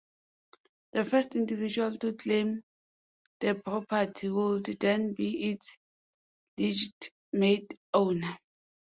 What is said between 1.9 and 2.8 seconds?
to claim